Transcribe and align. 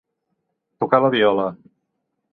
Tocar 0.85 1.01
la 1.05 1.13
viola. 1.17 1.47